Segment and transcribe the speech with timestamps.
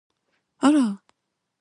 [0.65, 1.03] あら！